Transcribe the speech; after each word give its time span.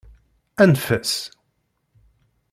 Anef-as! 0.63 1.15